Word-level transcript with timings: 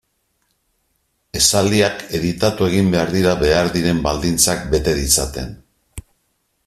Esaldiak 1.41 2.01
editatu 2.19 2.67
egin 2.69 2.89
behar 2.95 3.13
dira 3.17 3.35
behar 3.45 3.71
diren 3.77 4.01
baldintzak 4.09 4.65
bete 4.73 4.97
ditzaten. 5.03 5.55